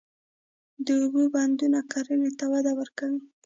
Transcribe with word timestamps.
د 0.85 0.87
اوبو 1.01 1.23
بندونه 1.33 1.79
کرنې 1.91 2.31
ته 2.39 2.45
وده 2.53 2.71
ورکوي. 2.79 3.21